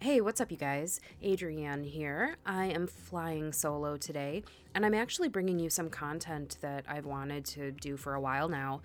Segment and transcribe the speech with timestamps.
[0.00, 1.00] Hey, what's up, you guys?
[1.24, 2.36] Adrianne here.
[2.44, 7.46] I am flying solo today, and I'm actually bringing you some content that I've wanted
[7.46, 8.82] to do for a while now.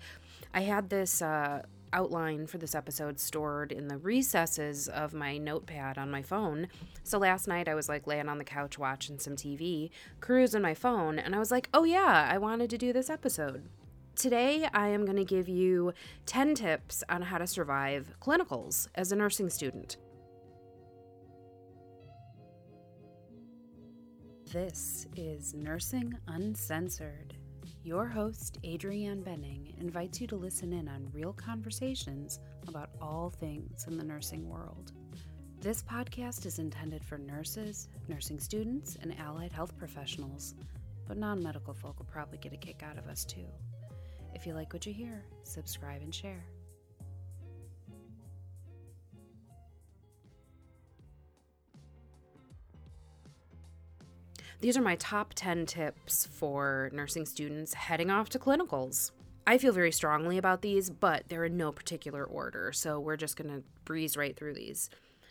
[0.54, 1.62] I had this uh,
[1.92, 6.68] outline for this episode stored in the recesses of my notepad on my phone.
[7.04, 9.90] So last night I was like laying on the couch watching some TV,
[10.20, 13.68] cruising my phone, and I was like, oh yeah, I wanted to do this episode.
[14.16, 15.92] Today, I am going to give you
[16.26, 19.98] 10 tips on how to survive clinicals as a nursing student.
[24.52, 27.32] This is Nursing Uncensored.
[27.84, 32.38] Your host, Adrianne Benning, invites you to listen in on real conversations
[32.68, 34.92] about all things in the nursing world.
[35.62, 40.54] This podcast is intended for nurses, nursing students, and allied health professionals,
[41.08, 43.46] but non medical folk will probably get a kick out of us too.
[44.34, 46.44] If you like what you hear, subscribe and share.
[54.62, 59.10] These are my top 10 tips for nursing students heading off to clinicals.
[59.44, 63.36] I feel very strongly about these, but they're in no particular order, so we're just
[63.50, 64.88] to breeze right through these.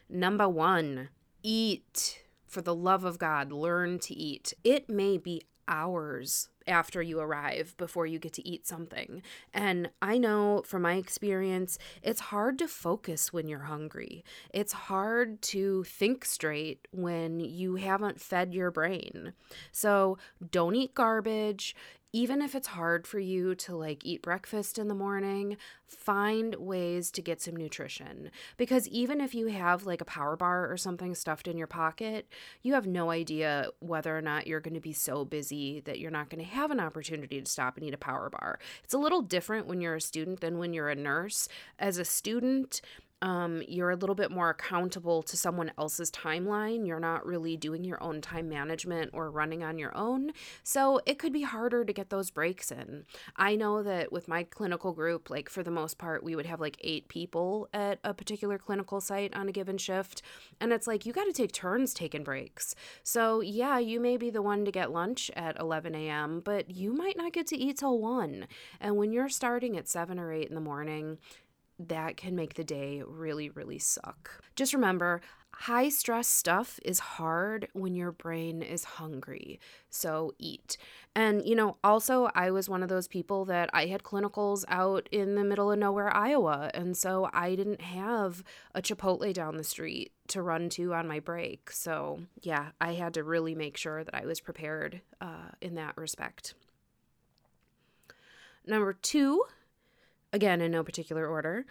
[0.10, 1.08] Number one,
[1.44, 2.24] eat.
[2.46, 4.54] For the love of God, learn to eat.
[4.66, 9.22] It may be hours after you arrive before you get to eat something.
[9.54, 14.24] And I know from my experience, it's hard to focus when you're hungry.
[14.54, 19.34] It's hard to think straight when you haven't fed your brain.
[19.72, 20.18] So
[20.52, 21.76] don't eat garbage
[22.14, 27.10] even if it's hard for you to like eat breakfast in the morning, find ways
[27.12, 28.32] to get some nutrition.
[28.58, 32.28] Because even if you have like a power bar or something stuffed in your pocket,
[32.62, 36.12] you have no idea whether or not you're going to be so busy that you're
[36.12, 38.60] not going to have an opportunity to stop and eat a power bar.
[38.84, 41.48] It's a little different when you're a student than when you're a nurse.
[41.80, 42.82] As a student,
[43.22, 46.88] um, you're a little bit more accountable to someone else's timeline.
[46.88, 50.32] You're not really doing your own time management or running on your own.
[50.64, 53.06] So it could be harder to get those breaks in.
[53.36, 56.60] I know that with my clinical group, like for the most part, we would have
[56.60, 60.22] like eight people at a particular clinical site on a given shift.
[60.60, 62.76] And it's like you got to take turns taking breaks.
[63.04, 66.94] So yeah, you may be the one to get lunch at 11 a.m., but you
[66.94, 68.48] might not get to eat till 1.
[68.80, 71.20] And when you're starting at 7 or 8 in the morning,
[71.90, 74.44] that can make the day really, really suck.
[74.56, 75.22] Just remember,
[75.54, 79.60] high stress stuff is hard when your brain is hungry.
[79.90, 80.78] So eat.
[81.16, 85.08] And, you know, also, I was one of those people that I had clinicals out
[85.12, 86.72] in the middle of nowhere, Iowa.
[86.74, 88.44] And so I didn't have
[88.74, 91.70] a Chipotle down the street to run to on my break.
[91.70, 95.98] So, yeah, I had to really make sure that I was prepared uh, in that
[95.98, 96.54] respect.
[98.66, 99.44] Number two,
[100.34, 101.66] again, in no particular order,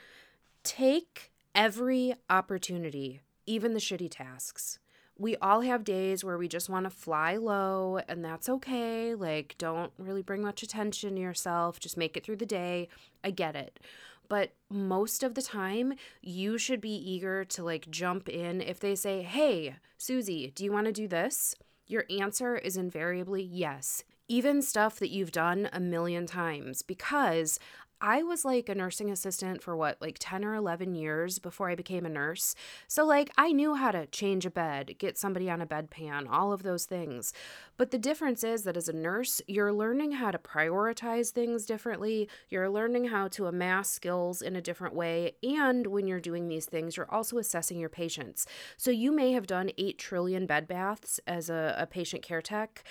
[0.63, 4.79] take every opportunity, even the shitty tasks.
[5.19, 9.15] We all have days where we just want to fly low, and that's okay.
[9.15, 11.79] Like, don't really bring much attention to yourself.
[11.79, 12.89] Just make it through the day.
[13.23, 13.81] I get it.
[14.29, 18.95] But most of the time, you should be eager to like jump in if they
[18.95, 21.55] say, Hey, Susie, do you want to do this?
[21.87, 27.59] Your answer is invariably yes even stuff that you've done a million times because
[28.01, 31.75] I was like a nursing assistant for what, like 10 or 11 years before I
[31.75, 32.55] became a nurse.
[32.89, 36.53] So, like, I knew how to change a bed, get somebody on a bedpan, all
[36.53, 37.33] of those things.
[37.77, 42.29] But the difference is that as a nurse, you're learning how to prioritize things differently.
[42.49, 45.33] You're learning how to amass skills in a different way.
[45.43, 48.47] And when you're doing these things, you're also assessing your patients.
[48.79, 52.83] So, you may have done 8 trillion bed baths as a, a patient care tech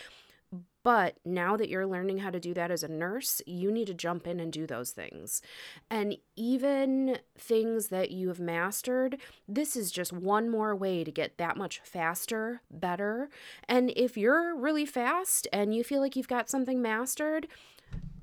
[0.83, 3.93] but now that you're learning how to do that as a nurse, you need to
[3.93, 5.41] jump in and do those things.
[5.89, 9.17] And even things that you have mastered,
[9.47, 13.29] this is just one more way to get that much faster, better.
[13.67, 17.47] And if you're really fast and you feel like you've got something mastered,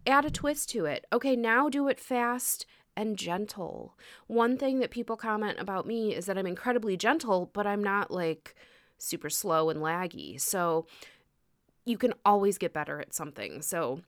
[0.07, 1.07] add a twist to it.
[1.13, 2.65] Okay, now do it fast
[2.97, 3.95] and gentle.
[4.27, 8.11] One thing that people comment about me is that I'm incredibly gentle, but I'm not
[8.11, 8.55] like
[8.99, 10.41] super slow and laggy.
[10.41, 10.87] So,
[11.87, 13.63] you can always get better at something.
[13.63, 14.03] So,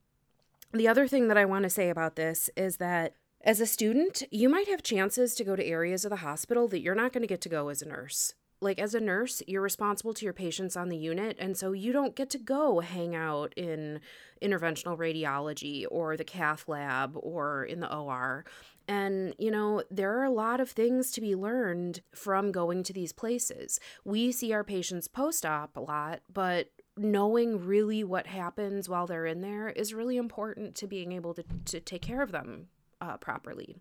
[0.73, 4.25] the other thing that I want to say about this is that as a student,
[4.31, 7.23] you might have chances to go to areas of the hospital that you're not going
[7.23, 8.35] to get to go as a nurse.
[8.61, 11.93] Like, as a nurse, you're responsible to your patients on the unit, and so you
[11.93, 14.01] don't get to go hang out in
[14.43, 18.45] interventional radiology or the cath lab or in the OR.
[18.89, 22.93] And, you know, there are a lot of things to be learned from going to
[22.93, 23.79] these places.
[24.05, 29.27] We see our patients post op a lot, but knowing really what happens while they're
[29.27, 32.69] in there is really important to being able to, to take care of them
[33.01, 33.77] uh, properly.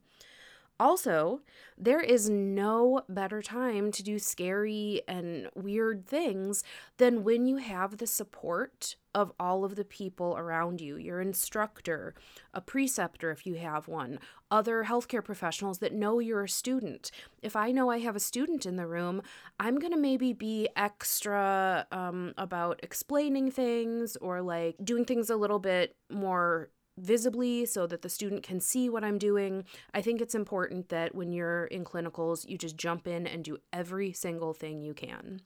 [0.80, 1.42] Also,
[1.78, 6.64] there is no better time to do scary and weird things
[6.98, 12.14] than when you have the support of all of the people around you your instructor,
[12.54, 14.20] a preceptor if you have one,
[14.52, 17.10] other healthcare professionals that know you're a student.
[17.42, 19.24] If I know I have a student in the room,
[19.60, 25.36] I'm going to maybe be extra um, about explaining things or like doing things a
[25.36, 26.70] little bit more
[27.00, 29.66] visibly so that the student can see what I'm doing.
[29.96, 33.58] I think it's important that when you're in clinicals, you just jump in and do
[33.74, 35.42] every single thing you can.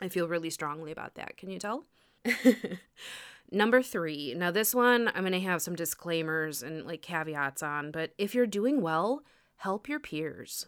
[0.00, 1.36] I feel really strongly about that.
[1.36, 1.86] Can you tell?
[3.50, 4.34] Number three.
[4.34, 8.34] Now, this one I'm going to have some disclaimers and like caveats on, but if
[8.34, 9.22] you're doing well,
[9.56, 10.66] help your peers.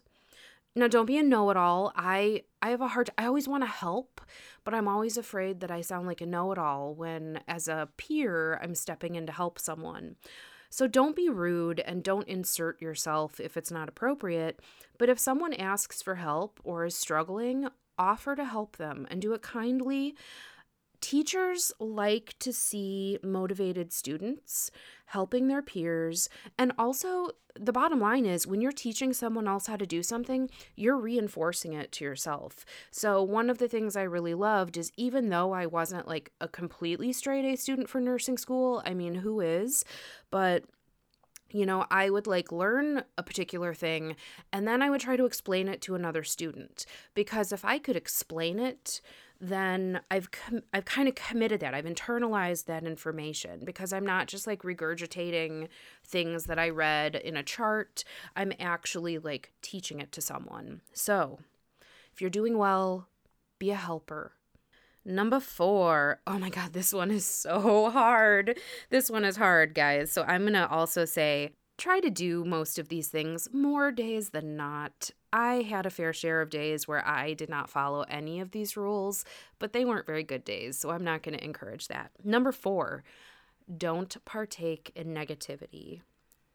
[0.76, 1.92] Now, don't be a know-it-all.
[1.94, 4.20] I I have a hard I always want to help,
[4.64, 8.74] but I'm always afraid that I sound like a know-it-all when as a peer I'm
[8.74, 10.16] stepping in to help someone.
[10.70, 14.60] So don't be rude and don't insert yourself if it's not appropriate,
[14.98, 19.32] but if someone asks for help or is struggling, offer to help them and do
[19.34, 20.16] it kindly
[21.04, 24.70] Teachers like to see motivated students
[25.04, 26.30] helping their peers.
[26.56, 30.48] And also, the bottom line is when you're teaching someone else how to do something,
[30.76, 32.64] you're reinforcing it to yourself.
[32.90, 36.48] So, one of the things I really loved is even though I wasn't like a
[36.48, 39.84] completely straight A student for nursing school, I mean, who is?
[40.30, 40.64] But
[41.50, 44.16] you know, I would like learn a particular thing
[44.54, 47.94] and then I would try to explain it to another student because if I could
[47.94, 49.02] explain it,
[49.40, 51.74] then I've com- I've kind of committed that.
[51.74, 55.68] I've internalized that information because I'm not just like regurgitating
[56.04, 58.04] things that I read in a chart.
[58.36, 60.80] I'm actually like teaching it to someone.
[60.92, 61.40] So,
[62.12, 63.08] if you're doing well,
[63.58, 64.32] be a helper.
[65.04, 66.20] Number four.
[66.26, 68.58] Oh my God, this one is so hard.
[68.90, 70.10] This one is hard, guys.
[70.10, 74.30] So I'm going to also say try to do most of these things more days
[74.30, 75.10] than not.
[75.32, 78.76] I had a fair share of days where I did not follow any of these
[78.76, 79.24] rules,
[79.58, 82.12] but they weren't very good days, so I'm not going to encourage that.
[82.22, 83.02] Number four,
[83.76, 86.02] don't partake in negativity.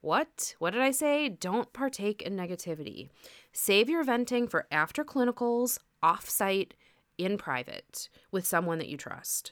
[0.02, 0.56] What?
[0.60, 1.28] What did I say?
[1.28, 3.10] Don't partake in negativity.
[3.52, 6.74] Save your venting for after clinicals, off site,
[7.18, 9.52] in private, with someone that you trust.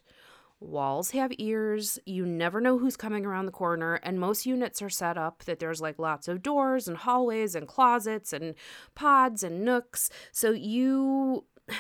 [0.59, 2.00] Walls have ears.
[2.06, 3.95] You never know who's coming around the corner.
[3.95, 7.68] And most units are set up that there's like lots of doors and hallways and
[7.68, 8.56] closets and
[8.95, 10.09] pods and nooks.
[10.31, 11.45] So you.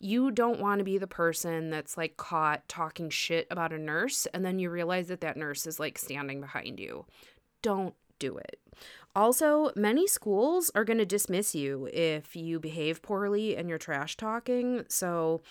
[0.00, 4.26] You don't want to be the person that's like caught talking shit about a nurse
[4.26, 7.04] and then you realize that that nurse is like standing behind you.
[7.62, 8.60] Don't do it.
[9.18, 14.16] Also, many schools are going to dismiss you if you behave poorly and you're trash
[14.16, 14.84] talking.
[14.86, 15.42] So,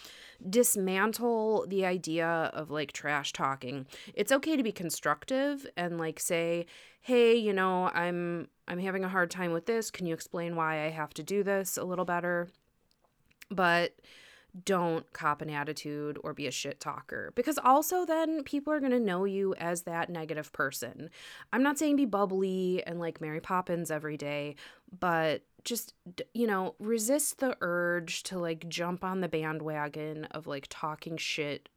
[0.49, 3.85] dismantle the idea of like trash talking.
[4.13, 6.65] It's okay to be constructive and like say,
[7.01, 9.91] "Hey, you know, I'm I'm having a hard time with this.
[9.91, 12.47] Can you explain why I have to do this a little better?"
[13.51, 13.95] But
[14.65, 18.91] don't cop an attitude or be a shit talker because also then people are going
[18.91, 21.09] to know you as that negative person.
[21.53, 24.55] I'm not saying be bubbly and like Mary Poppins every day,
[24.99, 25.93] but just
[26.33, 31.69] you know, resist the urge to like jump on the bandwagon of like talking shit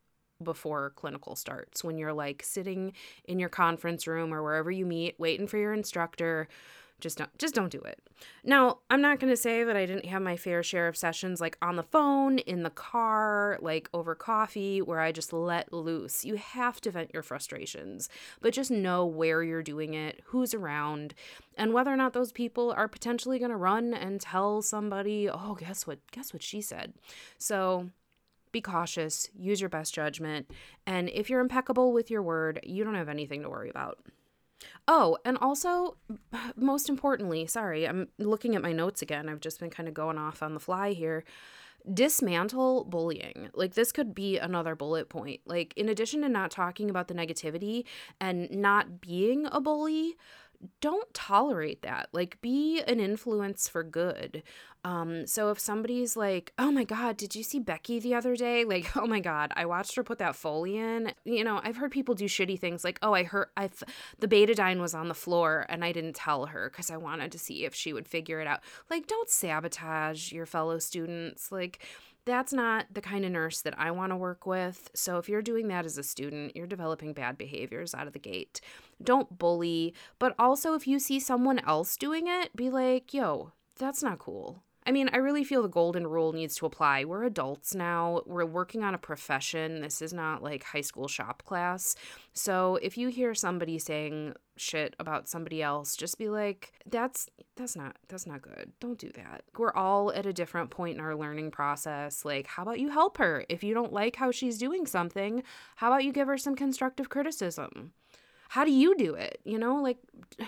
[0.43, 2.93] before clinical starts when you're like sitting
[3.25, 6.49] in your conference room or wherever you meet waiting for your instructor
[7.01, 8.01] just don't just don't do it.
[8.45, 11.41] Now, I'm not going to say that I didn't have my fair share of sessions
[11.41, 16.25] like on the phone, in the car, like over coffee where I just let loose.
[16.25, 18.09] You have to vent your frustrations,
[18.41, 21.15] but just know where you're doing it, who's around,
[21.57, 25.57] and whether or not those people are potentially going to run and tell somebody, "Oh,
[25.59, 25.99] guess what?
[26.11, 26.95] Guess what she said."
[27.39, 27.91] So,
[28.53, 30.51] be cautious, use your best judgment,
[30.87, 33.99] and if you're impeccable with your word, you don't have anything to worry about.
[34.89, 35.97] Oh, and also,
[36.57, 39.29] most importantly, sorry, I'm looking at my notes again.
[39.29, 41.25] I've just been kind of going off on the fly here.
[41.93, 43.49] Dismantle bullying.
[43.55, 45.41] Like, this could be another bullet point.
[45.47, 47.85] Like, in addition to not talking about the negativity
[48.21, 50.17] and not being a bully,
[50.81, 52.09] don't tolerate that.
[52.13, 54.43] Like, be an influence for good.
[54.83, 58.65] Um, so if somebody's like, oh my God, did you see Becky the other day?
[58.65, 61.13] Like, oh my God, I watched her put that Foley in.
[61.25, 63.71] You know, I've heard people do shitty things like, oh, I heard I
[64.19, 67.39] the betadine was on the floor and I didn't tell her because I wanted to
[67.39, 68.61] see if she would figure it out.
[68.89, 71.53] Like, don't sabotage your fellow students.
[71.53, 71.81] Like,
[72.31, 74.91] that's not the kind of nurse that I want to work with.
[74.95, 78.19] So if you're doing that as a student, you're developing bad behaviors out of the
[78.19, 78.61] gate.
[79.03, 84.03] Don't bully, but also if you see someone else doing it, be like, yo, that's
[84.03, 84.63] not cool.
[84.87, 87.05] I mean, I really feel the golden rule needs to apply.
[87.05, 88.23] We're adults now.
[88.25, 89.83] We're working on a profession.
[89.83, 91.95] This is not like high school shop class.
[92.33, 97.77] So if you hear somebody saying shit about somebody else, just be like, that's that's
[97.77, 98.73] not that's not good.
[98.81, 99.43] Don't do that.
[99.59, 102.25] We're all at a different point in our learning process.
[102.25, 103.45] Like, how about you help her?
[103.51, 105.43] If you don't like how she's doing something,
[105.77, 107.93] how about you give her some constructive criticism?
[108.51, 109.41] How do you do it?
[109.45, 109.99] You know like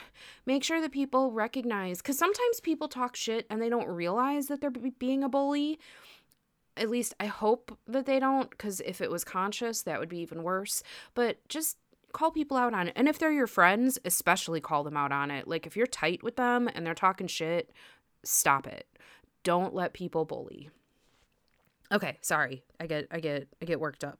[0.47, 4.61] make sure that people recognize because sometimes people talk shit and they don't realize that
[4.61, 5.79] they're being a bully.
[6.77, 10.19] At least i hope that they don't because if it was conscious that would be
[10.19, 10.83] even worse.
[11.15, 11.77] But just
[12.13, 12.93] call people out on it.
[12.97, 15.47] And if they're your friends especially call them out on it.
[15.47, 17.71] Like if you're tight with them and they're talking shit
[18.25, 18.89] stop it.
[19.45, 20.71] Don't let people bully.
[21.93, 22.65] Okay sorry.
[22.81, 24.19] I get i get i get worked up.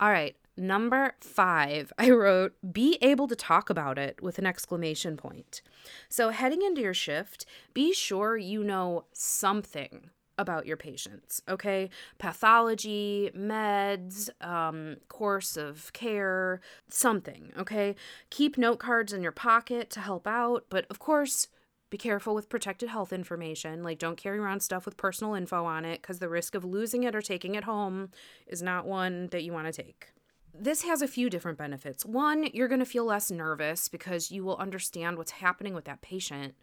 [0.00, 5.16] All right Number five, I wrote, be able to talk about it with an exclamation
[5.16, 5.62] point.
[6.08, 11.90] So, heading into your shift, be sure you know something about your patients, okay?
[12.18, 17.94] Pathology, meds, um, course of care, something, okay?
[18.30, 21.46] Keep note cards in your pocket to help out, but of course,
[21.88, 23.84] be careful with protected health information.
[23.84, 27.04] Like, don't carry around stuff with personal info on it because the risk of losing
[27.04, 28.10] it or taking it home
[28.48, 30.08] is not one that you want to take
[30.54, 32.04] this has a few different benefits.
[32.04, 36.02] One, you're going to feel less nervous because you will understand what's happening with that
[36.02, 36.54] patient.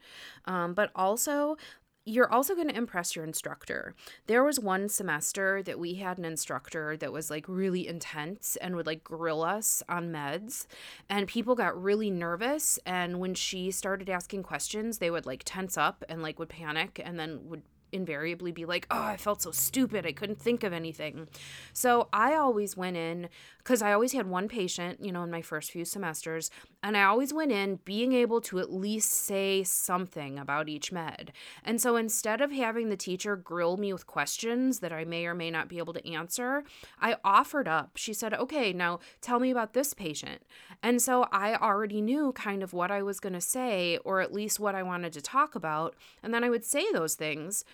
[0.46, 1.58] Um, but also,
[2.06, 3.96] you're also going to impress your instructor.
[4.28, 8.76] There was one semester that we had an instructor that was like really intense and
[8.76, 10.68] would like grill us on meds.
[11.10, 12.78] And people got really nervous.
[12.86, 17.02] And when she started asking questions, they would like tense up and like would panic
[17.04, 20.06] and then would invariably be like, oh, I felt so stupid.
[20.06, 21.28] I couldn't think of anything.
[21.74, 25.42] So I always went in because I always had one patient, you know, in my
[25.42, 26.52] first few semesters.
[26.84, 31.32] And I always went in being able to at least say something about each med.
[31.64, 35.34] And so instead of having the teacher grill me with questions that I may or
[35.34, 36.64] may not be able to answer,
[37.02, 37.92] I offered up.
[37.96, 40.44] She said, okay, now tell me about this patient.
[40.84, 44.34] And so I already knew kind of what I was going to say, or at
[44.34, 45.96] least what I wanted to talk about.
[46.22, 47.66] And then I would say those things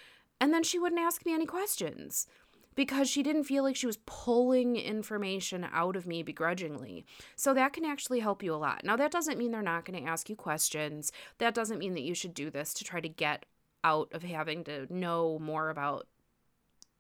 [0.41, 2.27] and then she wouldn't ask me any questions
[2.74, 7.05] because she didn't feel like she was pulling information out of me begrudgingly.
[7.36, 8.83] So that can actually help you a lot.
[8.83, 11.12] Now, that doesn't mean they're not going to ask you questions.
[11.38, 13.45] That doesn't mean that you should do this to try to get
[13.83, 16.07] out of having to know more about,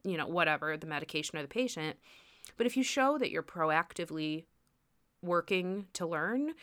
[0.03, 1.97] you know, whatever the medication or the patient.
[2.57, 4.45] But if you show that you're proactively
[5.23, 6.53] working to learn,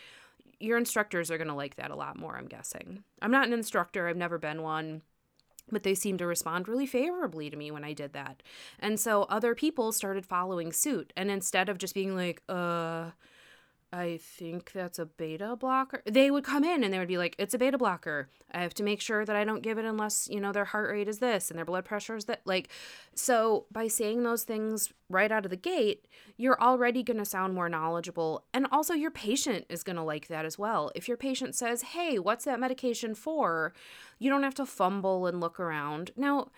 [0.59, 3.03] your instructors are going to like that a lot more, I'm guessing.
[3.21, 5.01] I'm not an instructor, I've never been one
[5.71, 8.41] but they seemed to respond really favorably to me when I did that.
[8.79, 11.13] And so other people started following suit.
[11.15, 13.11] And instead of just being like, uh,
[13.91, 16.03] I think that's a beta blocker.
[16.05, 18.29] They would come in and they would be like, it's a beta blocker.
[18.51, 20.91] I have to make sure that I don't give it unless, you know, their heart
[20.91, 22.41] rate is this and their blood pressure is that.
[22.45, 22.69] Like,
[23.15, 27.55] so by saying those things right out of the gate, you're already going to sound
[27.55, 28.45] more knowledgeable.
[28.53, 30.91] And also, your patient is going to like that as well.
[30.93, 33.73] If your patient says, hey, what's that medication for?
[34.19, 36.11] You don't have to fumble and look around.
[36.15, 36.51] Now,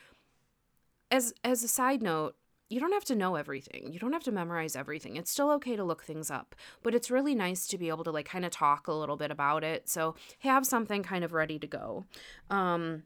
[1.10, 2.36] as, as a side note,
[2.72, 3.92] you don't have to know everything.
[3.92, 5.18] You don't have to memorize everything.
[5.18, 8.12] It's still okay to look things up, but it's really nice to be able to
[8.12, 9.90] like kind of talk a little bit about it.
[9.90, 12.06] So have something kind of ready to go.
[12.50, 13.04] Um,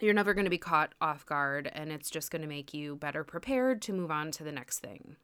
[0.00, 2.96] you're never going to be caught off guard, and it's just going to make you
[2.96, 5.16] better prepared to move on to the next thing.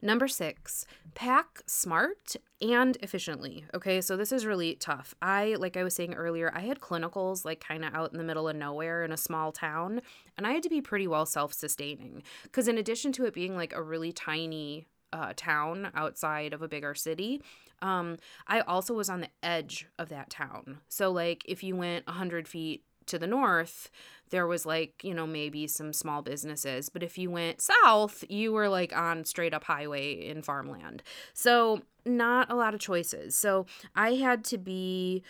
[0.00, 3.64] Number six, pack smart and efficiently.
[3.74, 5.14] Okay, so this is really tough.
[5.20, 8.24] I, like I was saying earlier, I had clinicals like kind of out in the
[8.24, 10.00] middle of nowhere in a small town,
[10.36, 12.22] and I had to be pretty well self sustaining.
[12.44, 16.68] Because in addition to it being like a really tiny uh, town outside of a
[16.68, 17.42] bigger city,
[17.82, 20.78] um, I also was on the edge of that town.
[20.88, 23.90] So, like, if you went 100 feet to the north,
[24.30, 26.88] there was like, you know, maybe some small businesses.
[26.88, 31.02] But if you went south, you were like on straight up highway in farmland.
[31.32, 33.34] So, not a lot of choices.
[33.34, 35.22] So, I had to be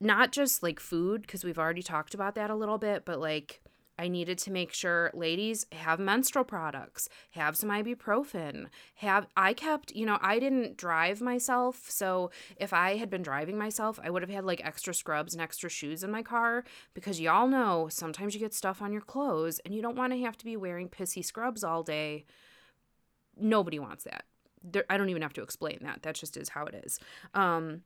[0.00, 3.60] not just like food, because we've already talked about that a little bit, but like
[3.98, 9.92] I needed to make sure ladies have menstrual products, have some ibuprofen, have I kept,
[9.92, 14.22] you know, I didn't drive myself, so if I had been driving myself, I would
[14.22, 16.64] have had like extra scrubs and extra shoes in my car
[16.94, 20.20] because y'all know sometimes you get stuff on your clothes and you don't want to
[20.20, 22.24] have to be wearing pissy scrubs all day.
[23.36, 24.24] Nobody wants that.
[24.62, 26.02] There, I don't even have to explain that.
[26.02, 27.00] That just is how it is.
[27.34, 27.82] Um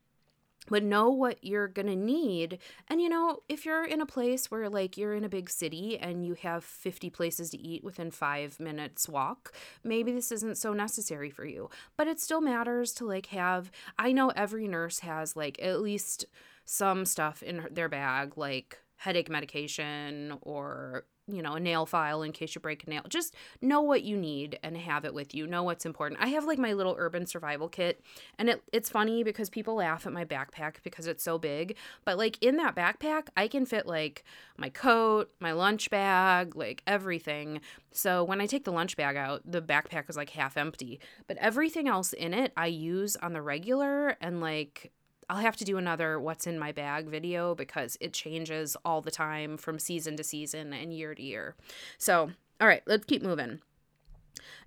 [0.69, 2.59] but know what you're going to need.
[2.89, 5.99] And you know, if you're in a place where like you're in a big city
[5.99, 9.53] and you have 50 places to eat within 5 minutes walk,
[9.83, 11.71] maybe this isn't so necessary for you.
[11.97, 16.27] But it still matters to like have I know every nurse has like at least
[16.65, 22.33] some stuff in their bag like headache medication or you know, a nail file in
[22.33, 23.03] case you break a nail.
[23.09, 25.47] Just know what you need and have it with you.
[25.47, 26.21] Know what's important.
[26.21, 28.01] I have like my little urban survival kit,
[28.39, 31.77] and it, it's funny because people laugh at my backpack because it's so big.
[32.05, 34.25] But like in that backpack, I can fit like
[34.57, 37.61] my coat, my lunch bag, like everything.
[37.93, 40.99] So when I take the lunch bag out, the backpack is like half empty.
[41.29, 44.91] But everything else in it, I use on the regular and like
[45.33, 49.11] I'll have to do another what's in my bag video because it changes all the
[49.11, 51.57] time from season to season and year to year.
[51.97, 53.61] So, all right, let's keep moving.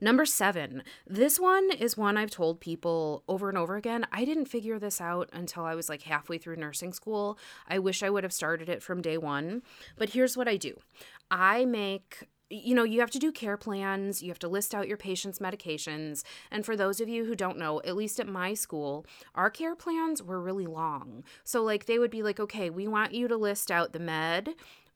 [0.02, 0.82] Number seven.
[1.06, 4.08] This one is one I've told people over and over again.
[4.12, 7.38] I didn't figure this out until I was like halfway through nursing school.
[7.68, 9.62] I wish I would have started it from day one.
[9.98, 10.76] But here's what I do
[11.30, 14.88] I make you know, you have to do care plans, you have to list out
[14.88, 16.24] your patient's medications.
[16.52, 19.76] And for those of you who don't know, at least at my school, our care
[19.76, 21.24] plans were really long.
[21.44, 24.50] So, like, they would be like, okay, we want you to list out the med,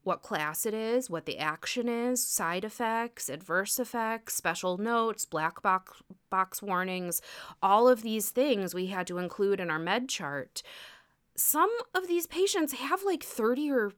[0.03, 5.61] what class it is, what the action is, side effects, adverse effects, special notes, black
[5.61, 7.21] box, box warnings,
[7.61, 10.61] all of these things we had to include in our med chart.
[11.35, 13.91] Some of these patients have like 30 or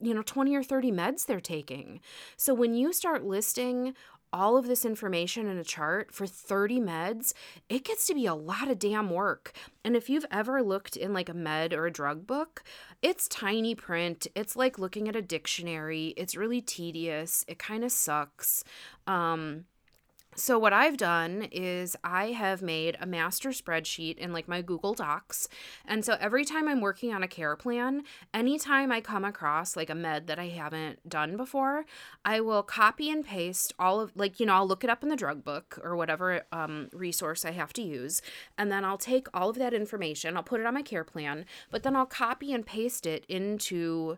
[0.00, 2.00] you know 20 or 30 meds they're taking.
[2.36, 3.94] So when you start listing
[4.32, 7.34] all of this information in a chart for 30 meds,
[7.68, 9.52] it gets to be a lot of damn work.
[9.84, 12.62] And if you've ever looked in like a med or a drug book,
[13.02, 14.26] it's tiny print.
[14.34, 16.14] It's like looking at a dictionary.
[16.16, 17.44] It's really tedious.
[17.46, 18.64] It kind of sucks.
[19.06, 19.66] Um,
[20.34, 24.94] so what I've done is I have made a master spreadsheet in like my Google
[24.94, 25.48] Docs.
[25.84, 29.90] And so every time I'm working on a care plan, anytime I come across like
[29.90, 31.84] a med that I haven't done before,
[32.24, 35.10] I will copy and paste all of like you know, I'll look it up in
[35.10, 38.22] the drug book or whatever um, resource I have to use,
[38.56, 41.44] and then I'll take all of that information, I'll put it on my care plan,
[41.70, 44.16] but then I'll copy and paste it into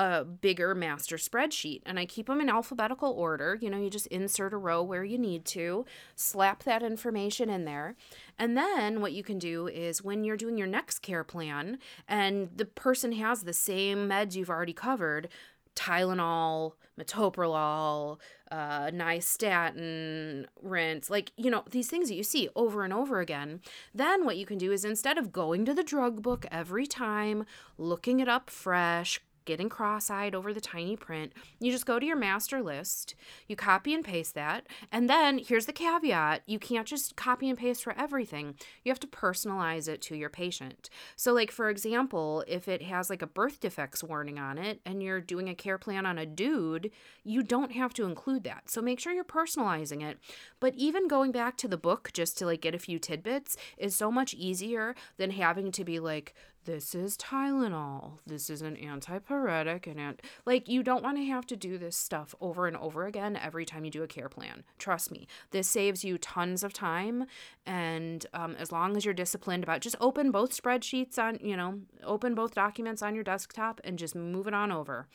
[0.00, 3.58] a bigger master spreadsheet and I keep them in alphabetical order.
[3.60, 5.84] You know, you just insert a row where you need to,
[6.16, 7.96] slap that information in there.
[8.38, 11.78] And then what you can do is when you're doing your next care plan
[12.08, 15.28] and the person has the same meds you've already covered,
[15.76, 18.18] Tylenol, metoprolol,
[18.50, 23.60] uh, nystatin, rinse, like, you know, these things that you see over and over again.
[23.94, 27.44] Then what you can do is instead of going to the drug book every time,
[27.78, 31.32] looking it up fresh, getting cross eyed over the tiny print.
[31.58, 33.16] You just go to your master list,
[33.48, 34.68] you copy and paste that.
[34.92, 39.00] And then here's the caveat you can't just copy and paste for everything, you have
[39.00, 40.88] to personalize it to your patient.
[41.16, 45.02] So, like, for example, if it has like a birth defects warning on it and
[45.02, 46.92] you're doing a care plan on a dude,
[47.24, 48.70] you don't have to include that.
[48.70, 50.18] So, make sure you're personalizing it.
[50.60, 53.96] But even going back to the book just to like get a few tidbits is
[53.96, 58.18] so much easier than having to be like, this is Tylenol.
[58.26, 61.96] This is an antipyretic and ant- like you don't want to have to do this
[61.96, 64.62] stuff over and over again every time you do a care plan.
[64.78, 67.26] Trust me, this saves you tons of time.
[67.64, 71.80] And um, as long as you're disciplined about, just open both spreadsheets on, you know,
[72.04, 75.08] open both documents on your desktop and just move it on over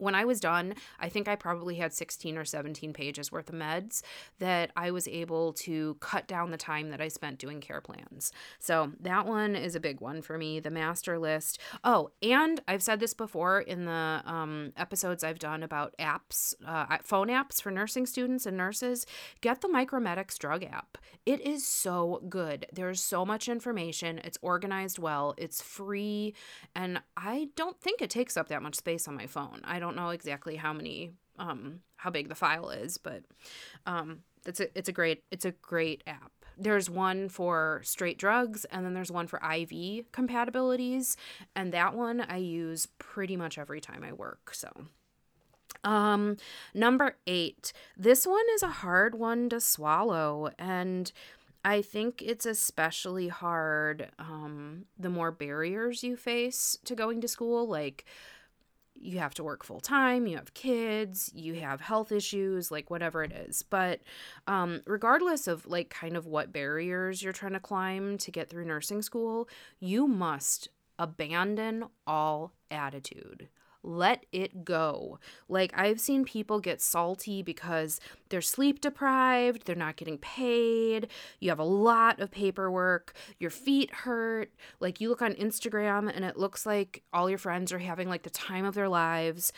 [0.00, 3.54] when I was done, I think I probably had 16 or 17 pages worth of
[3.54, 4.02] meds
[4.38, 8.32] that I was able to cut down the time that I spent doing care plans.
[8.58, 11.58] So that one is a big one for me, the master list.
[11.84, 16.98] Oh, and I've said this before in the um, episodes I've done about apps, uh,
[17.02, 19.06] phone apps for nursing students and nurses.
[19.40, 20.98] Get the Micromedex drug app.
[21.26, 22.66] It is so good.
[22.72, 26.34] There's so much information, it's organized well, it's free,
[26.74, 29.60] and I don't think it takes up that much space on my phone.
[29.64, 33.22] I don't don't know exactly how many um how big the file is, but
[33.86, 36.32] um it's a it's a great it's a great app.
[36.56, 41.16] There's one for straight drugs and then there's one for IV compatibilities
[41.56, 44.54] and that one I use pretty much every time I work.
[44.54, 44.70] So
[45.82, 46.36] um
[46.72, 47.72] number 8.
[47.96, 51.10] This one is a hard one to swallow and
[51.62, 57.68] I think it's especially hard um, the more barriers you face to going to school,
[57.68, 58.06] like
[59.00, 63.22] you have to work full time, you have kids, you have health issues, like whatever
[63.24, 63.62] it is.
[63.62, 64.00] But
[64.46, 68.66] um, regardless of like kind of what barriers you're trying to climb to get through
[68.66, 73.48] nursing school, you must abandon all attitude
[73.82, 75.18] let it go.
[75.48, 81.50] Like, I've seen people get salty because they're sleep deprived, they're not getting paid, you
[81.50, 84.52] have a lot of paperwork, your feet hurt.
[84.80, 88.22] Like, you look on Instagram and it looks like all your friends are having like
[88.22, 89.52] the time of their lives.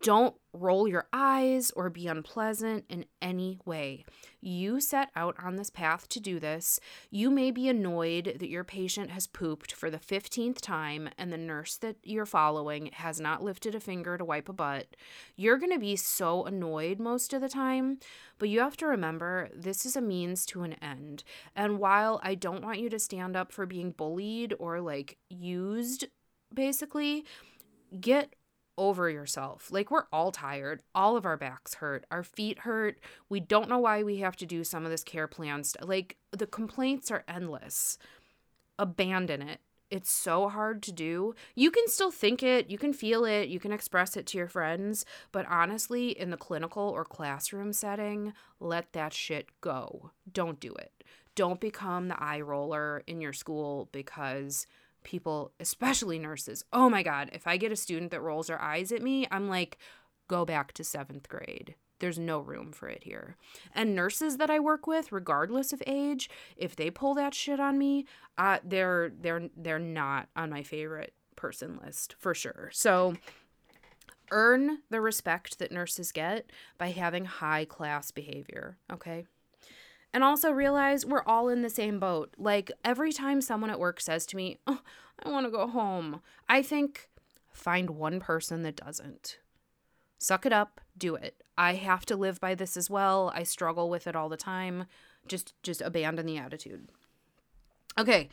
[0.00, 4.04] Don't roll your eyes or be unpleasant in any way.
[4.40, 6.78] You set out on this path to do this.
[7.10, 11.38] You may be annoyed that your patient has pooped for the 15th time and the
[11.38, 14.94] nurse that you're following has not lifted a finger to wipe a butt.
[15.36, 17.98] You're going to be so annoyed most of the time,
[18.38, 21.24] but you have to remember this is a means to an end.
[21.56, 26.06] And while I don't want you to stand up for being bullied or like used,
[26.54, 27.24] basically,
[28.00, 28.34] get
[28.82, 29.70] over yourself.
[29.70, 30.82] Like, we're all tired.
[30.92, 32.04] All of our backs hurt.
[32.10, 32.98] Our feet hurt.
[33.28, 35.88] We don't know why we have to do some of this care plan stuff.
[35.88, 37.96] Like, the complaints are endless.
[38.78, 39.60] Abandon it.
[39.88, 41.34] It's so hard to do.
[41.54, 44.48] You can still think it, you can feel it, you can express it to your
[44.48, 50.10] friends, but honestly, in the clinical or classroom setting, let that shit go.
[50.32, 51.04] Don't do it.
[51.34, 54.66] Don't become the eye roller in your school because
[55.02, 56.64] people, especially nurses.
[56.72, 59.48] Oh my God, if I get a student that rolls their eyes at me, I'm
[59.48, 59.78] like,
[60.28, 61.74] go back to seventh grade.
[61.98, 63.36] There's no room for it here.
[63.74, 67.78] And nurses that I work with, regardless of age, if they pull that shit on
[67.78, 72.70] me, uh, they're they're they're not on my favorite person list for sure.
[72.72, 73.14] So
[74.32, 79.26] earn the respect that nurses get by having high class behavior, okay?
[80.14, 82.34] And also realize we're all in the same boat.
[82.36, 84.80] Like every time someone at work says to me, oh,
[85.22, 87.08] I want to go home, I think
[87.50, 89.38] find one person that doesn't.
[90.18, 91.42] Suck it up, do it.
[91.56, 93.32] I have to live by this as well.
[93.34, 94.86] I struggle with it all the time.
[95.26, 96.90] Just just abandon the attitude.
[97.98, 98.28] Okay,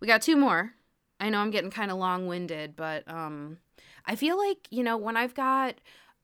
[0.00, 0.72] we got two more.
[1.18, 3.58] I know I'm getting kind of long-winded, but um
[4.06, 5.76] I feel like, you know, when I've got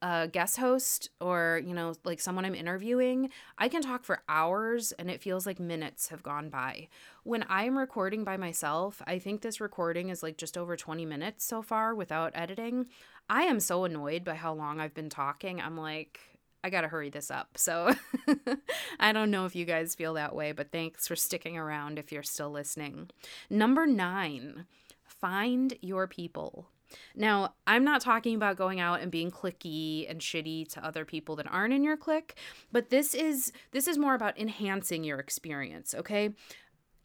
[0.03, 4.93] a guest host or, you know, like someone I'm interviewing, I can talk for hours
[4.93, 6.89] and it feels like minutes have gone by.
[7.25, 11.45] When I'm recording by myself, I think this recording is like just over 20 minutes
[11.45, 12.87] so far without editing.
[13.29, 15.61] I am so annoyed by how long I've been talking.
[15.61, 16.21] I'm like,
[16.63, 17.57] I got to hurry this up.
[17.57, 17.95] So
[19.01, 22.13] I don't know if you guys feel that way, but thanks for sticking around if
[22.13, 23.11] you're still listening.
[23.49, 24.67] Number nine,
[25.05, 26.69] find your people.
[27.15, 31.37] Now, I'm not talking about going out and being clicky and shitty to other people
[31.37, 32.37] that aren't in your clique,
[32.73, 36.31] but this is this is more about enhancing your experience, okay?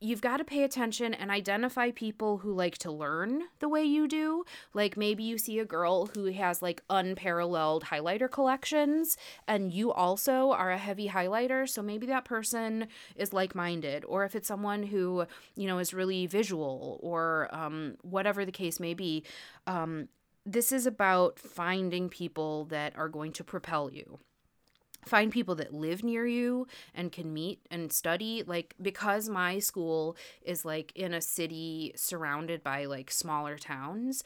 [0.01, 4.07] You've got to pay attention and identify people who like to learn the way you
[4.07, 4.43] do.
[4.73, 9.15] Like maybe you see a girl who has like unparalleled highlighter collections
[9.47, 14.35] and you also are a heavy highlighter, so maybe that person is like-minded or if
[14.35, 19.23] it's someone who, you know, is really visual or um, whatever the case may be,
[19.67, 20.07] um,
[20.47, 24.17] this is about finding people that are going to propel you
[25.05, 30.15] find people that live near you and can meet and study like because my school
[30.43, 34.23] is like in a city surrounded by like smaller towns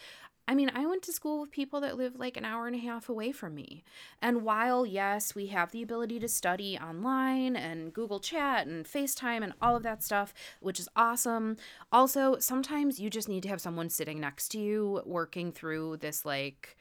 [0.47, 2.79] I mean, I went to school with people that live like an hour and a
[2.79, 3.83] half away from me.
[4.21, 9.43] And while, yes, we have the ability to study online and Google Chat and FaceTime
[9.43, 11.57] and all of that stuff, which is awesome,
[11.91, 16.25] also, sometimes you just need to have someone sitting next to you working through this
[16.25, 16.77] like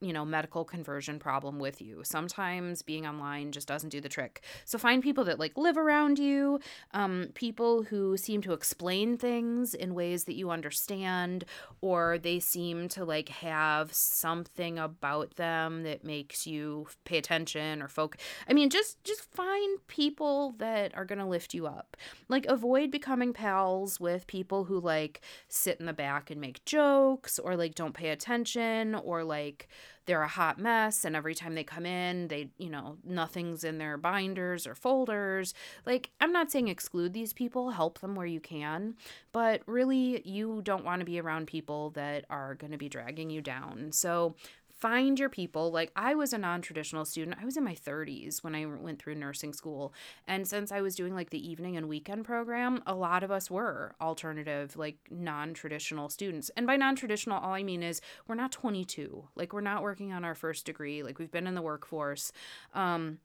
[0.00, 2.02] you know, medical conversion problem with you.
[2.04, 4.42] Sometimes being online just doesn't do the trick.
[4.64, 6.60] So find people that like live around you,
[6.92, 11.44] um, people who seem to explain things in ways that you understand,
[11.80, 17.88] or they seem to like have something about them that makes you pay attention or
[17.88, 18.20] focus.
[18.48, 21.96] I mean, just just find people that are gonna lift you up.
[22.28, 27.38] Like avoid becoming pals with people who like sit in the back and make jokes
[27.40, 29.68] or like don't pay attention or like
[30.08, 33.76] they're a hot mess and every time they come in they you know nothing's in
[33.78, 35.54] their binders or folders.
[35.86, 38.94] Like i'm not saying exclude these people help them where you can
[39.32, 43.30] but really you don't want to be around people that are going to be dragging
[43.30, 43.92] you down.
[43.92, 44.34] So
[44.78, 45.70] find your people.
[45.70, 47.36] Like I was a non-traditional student.
[47.40, 49.92] I was in my 30s when I went through nursing school.
[50.26, 53.50] And since I was doing like the evening and weekend program, a lot of us
[53.50, 56.50] were alternative like non-traditional students.
[56.56, 59.28] And by non-traditional all I mean is we're not 22.
[59.34, 61.02] Like we're not working on our first degree.
[61.02, 62.32] Like we've been in the workforce.
[62.74, 63.18] Um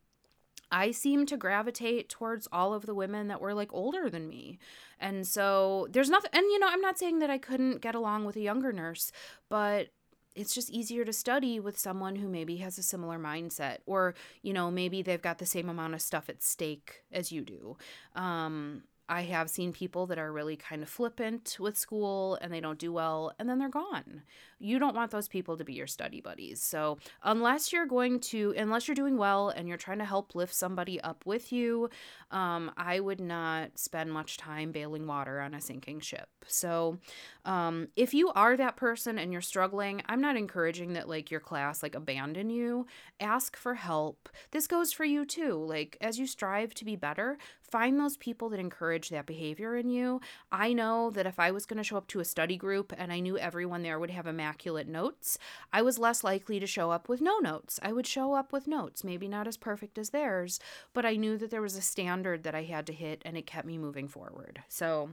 [0.71, 4.57] I seem to gravitate towards all of the women that were like older than me.
[4.99, 8.25] And so there's nothing, and you know, I'm not saying that I couldn't get along
[8.25, 9.11] with a younger nurse,
[9.49, 9.89] but
[10.35, 14.53] it's just easier to study with someone who maybe has a similar mindset or you
[14.53, 17.77] know maybe they've got the same amount of stuff at stake as you do.
[18.15, 22.59] Um, I have seen people that are really kind of flippant with school and they
[22.59, 24.23] don't do well and then they're gone.
[24.57, 26.63] You don't want those people to be your study buddies.
[26.63, 30.55] So, unless you're going to, unless you're doing well and you're trying to help lift
[30.55, 31.91] somebody up with you,
[32.31, 36.29] um, I would not spend much time bailing water on a sinking ship.
[36.47, 36.97] So,
[37.45, 41.39] um, if you are that person and you're struggling, I'm not encouraging that like your
[41.39, 42.87] class like abandon you.
[43.19, 44.27] Ask for help.
[44.49, 45.63] This goes for you too.
[45.63, 47.37] Like, as you strive to be better,
[47.73, 50.21] find those people that encourage that behavior in you.
[50.51, 53.11] I know that if I was going to show up to a study group and
[53.11, 55.39] I knew everyone there would have immaculate notes,
[55.73, 57.79] I was less likely to show up with no notes.
[57.81, 60.59] I would show up with notes, maybe not as perfect as theirs,
[60.93, 63.47] but I knew that there was a standard that I had to hit and it
[63.47, 64.61] kept me moving forward.
[64.69, 65.09] So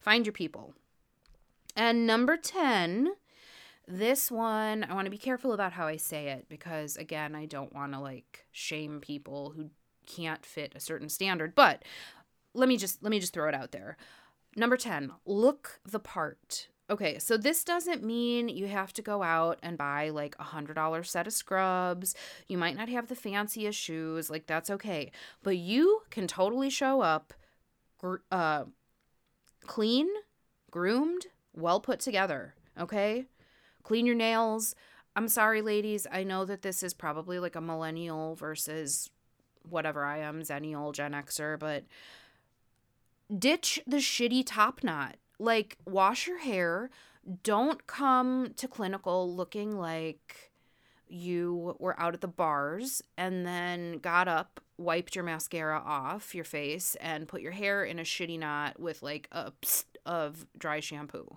[0.00, 0.74] find your people.
[1.76, 3.12] And number 10,
[3.86, 7.46] this one, I want to be careful about how I say it because, again, I
[7.46, 9.70] don't want to like shame people who
[10.14, 11.54] can't fit a certain standard.
[11.54, 11.84] But
[12.54, 13.96] let me just let me just throw it out there.
[14.56, 16.68] Number 10, look the part.
[16.90, 20.74] Okay, so this doesn't mean you have to go out and buy like a hundred
[20.74, 22.16] dollar set of scrubs.
[22.48, 25.12] You might not have the fanciest shoes, like that's okay.
[25.44, 27.32] But you can totally show up
[28.32, 28.64] uh,
[29.66, 30.08] clean,
[30.72, 32.54] groomed, well put together.
[32.78, 33.26] Okay,
[33.84, 34.74] clean your nails.
[35.14, 36.08] I'm sorry, ladies.
[36.10, 39.10] I know that this is probably like a millennial versus
[39.68, 41.84] whatever I am, Zennial, Gen Xer, but
[43.36, 45.16] ditch the shitty top knot.
[45.38, 46.90] Like, wash your hair.
[47.42, 50.50] Don't come to clinical looking like
[51.08, 56.44] you were out at the bars and then got up, wiped your mascara off your
[56.44, 59.52] face, and put your hair in a shitty knot with like a
[60.06, 61.36] of dry shampoo.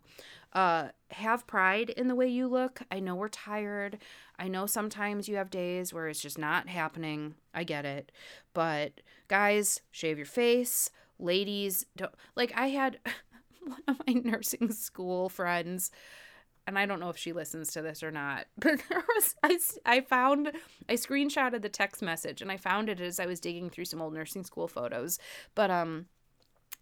[0.54, 2.82] Uh, have pride in the way you look.
[2.92, 3.98] I know we're tired.
[4.38, 7.36] I know sometimes you have days where it's just not happening.
[7.54, 8.12] I get it.
[8.54, 10.90] But guys, shave your face.
[11.20, 13.00] Ladies, don't like I had
[13.64, 15.92] one of my nursing school friends
[16.66, 19.58] and I don't know if she listens to this or not, but there was I,
[19.86, 20.52] I found
[20.88, 24.02] I screenshotted the text message and I found it as I was digging through some
[24.02, 25.20] old nursing school photos.
[25.56, 26.08] But um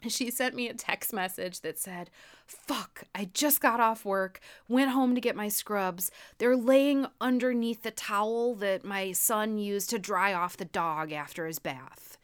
[0.08, 2.10] she sent me a text message that said,
[2.46, 6.12] Fuck, I just got off work, went home to get my scrubs.
[6.38, 11.48] They're laying underneath the towel that my son used to dry off the dog after
[11.48, 12.18] his bath.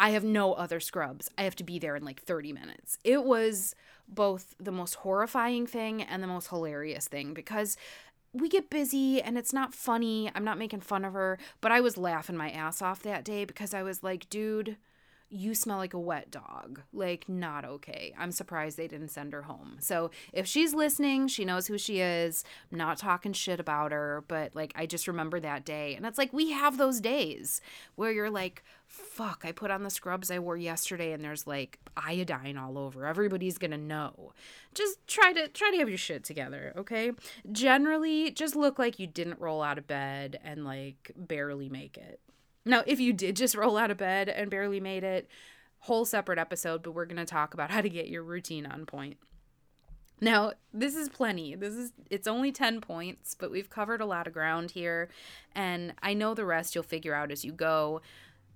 [0.00, 1.28] I have no other scrubs.
[1.36, 2.98] I have to be there in like 30 minutes.
[3.04, 3.74] It was
[4.08, 7.76] both the most horrifying thing and the most hilarious thing because
[8.32, 10.30] we get busy and it's not funny.
[10.34, 13.44] I'm not making fun of her, but I was laughing my ass off that day
[13.44, 14.76] because I was like, dude,
[15.30, 16.82] you smell like a wet dog.
[16.92, 18.14] Like, not okay.
[18.18, 19.76] I'm surprised they didn't send her home.
[19.80, 22.44] So, if she's listening, she knows who she is.
[22.72, 25.94] I'm not talking shit about her, but like, I just remember that day.
[25.94, 27.60] And it's like, we have those days
[27.96, 31.78] where you're like, fuck, I put on the scrubs I wore yesterday and there's like
[31.96, 33.06] iodine all over.
[33.06, 34.32] Everybody's gonna know.
[34.74, 37.12] Just try to try to have your shit together, okay?
[37.52, 42.20] Generally, just look like you didn't roll out of bed and like barely make it.
[42.68, 45.26] Now, if you did just roll out of bed and barely made it,
[45.80, 48.84] whole separate episode, but we're going to talk about how to get your routine on
[48.84, 49.16] point.
[50.20, 51.54] Now, this is plenty.
[51.54, 55.08] This is it's only 10 points, but we've covered a lot of ground here,
[55.54, 58.02] and I know the rest you'll figure out as you go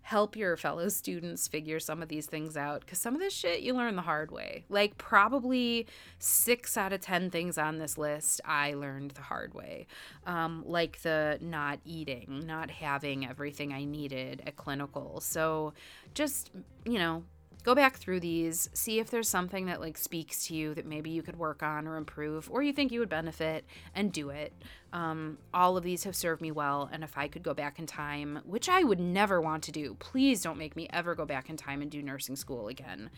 [0.02, 3.60] help your fellow students figure some of these things out because some of this shit
[3.60, 4.64] you learn the hard way.
[4.68, 5.86] Like, probably
[6.18, 9.86] six out of 10 things on this list I learned the hard way.
[10.26, 15.20] Um, like the not eating, not having everything I needed at clinical.
[15.20, 15.72] So,
[16.14, 16.50] just,
[16.84, 17.24] you know,
[17.62, 21.10] go back through these, see if there's something that like speaks to you that maybe
[21.10, 24.52] you could work on or improve, or you think you would benefit, and do it.
[24.92, 27.86] Um, all of these have served me well, and if I could go back in
[27.86, 31.48] time, which I would never want to do, please don't make me ever go back
[31.48, 33.10] in time and do nursing school again.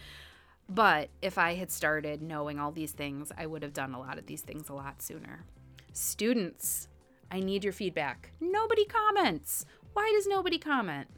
[0.69, 4.19] But if I had started knowing all these things, I would have done a lot
[4.19, 5.45] of these things a lot sooner.
[5.93, 6.89] Students,
[7.31, 8.33] I need your feedback.
[8.41, 9.67] Nobody comments.
[9.93, 11.09] Why does nobody comment?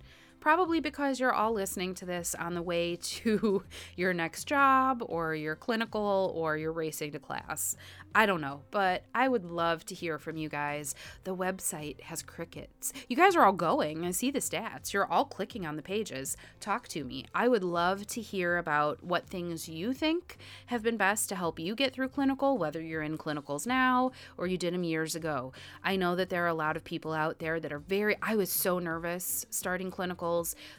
[0.47, 3.65] Probably because you're all listening to this on the way to
[3.97, 7.77] your next job or your clinical or you're racing to class.
[8.15, 10.95] I don't know, but I would love to hear from you guys.
[11.25, 12.95] The website has crickets.
[13.09, 14.07] You guys are all going.
[14.07, 14.95] I see the stats.
[14.95, 16.35] You're all clicking on the pages.
[16.59, 17.27] Talk to me.
[17.35, 21.59] I would love to hear about what things you think have been best to help
[21.59, 25.53] you get through clinical, whether you're in clinicals now or you did them years ago.
[25.85, 28.35] I know that there are a lot of people out there that are very, I
[28.37, 29.91] was so nervous starting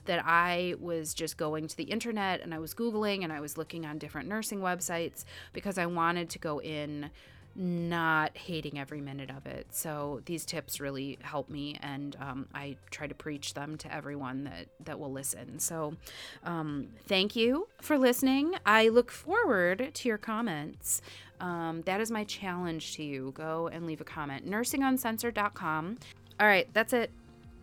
[0.05, 3.57] that I was just going to the internet and I was Googling and I was
[3.57, 7.09] looking on different nursing websites because I wanted to go in
[7.57, 9.65] not hating every minute of it.
[9.71, 14.43] So these tips really help me, and um, I try to preach them to everyone
[14.43, 15.57] that that will listen.
[15.57, 15.95] So
[16.43, 18.53] um, thank you for listening.
[18.65, 21.01] I look forward to your comments.
[21.39, 23.31] Um, that is my challenge to you.
[23.35, 24.47] Go and leave a comment.
[24.47, 25.97] Nursinguncensored.com.
[26.39, 27.11] All right, that's it.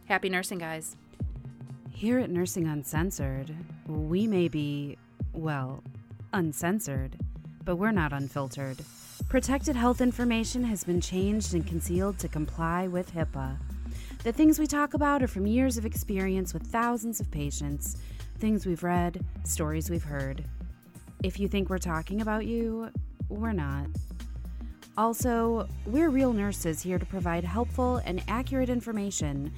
[0.07, 0.97] Happy nursing, guys.
[2.05, 3.51] Here at Nursing Uncensored,
[3.87, 4.99] we may be,
[5.33, 5.83] well,
[6.35, 7.17] uncensored,
[7.65, 8.77] but we're not unfiltered.
[9.31, 13.57] Protected health information has been changed and concealed to comply with HIPAA.
[14.23, 17.97] The things we talk about are from years of experience with thousands of patients,
[18.39, 20.45] things we've read, stories we've heard.
[21.23, 22.91] If you think we're talking about you,
[23.31, 23.87] we're not.
[24.99, 29.51] Also, we're real nurses here to provide helpful and accurate information,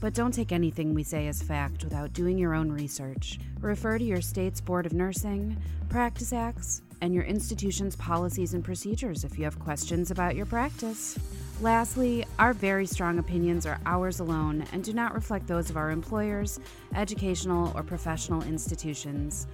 [0.00, 3.38] but don't take anything we say as fact without doing your own research.
[3.60, 5.56] Refer to your state's Board of Nursing,
[5.88, 11.18] Practice Acts, and your institution's policies and procedures if you have questions about your practice.
[11.60, 15.90] Lastly, our very strong opinions are ours alone and do not reflect those of our
[15.90, 16.58] employers,
[16.94, 19.46] educational, or professional institutions.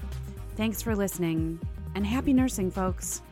[0.57, 1.61] Thanks for listening,
[1.95, 3.23] and happy nursing, folks!